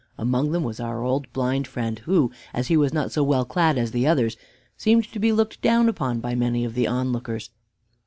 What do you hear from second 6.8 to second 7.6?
onlookers.